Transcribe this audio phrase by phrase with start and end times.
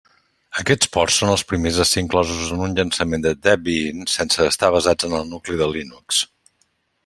[0.61, 4.73] Aquests ports són els primers a ser inclosos en un llançament de Debian sense estar
[4.77, 6.27] basats en el nucli de Linux.